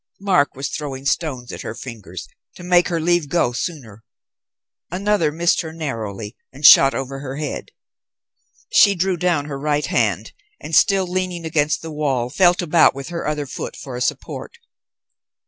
[0.19, 4.03] Mark was throwing stones at her fingers to make her leave go sooner.
[4.89, 7.69] Another missed her narrowly, and shot over her head.
[8.73, 13.09] She drew down her right hand, and still leaning against the wall felt about with
[13.09, 14.57] her other foot for a support.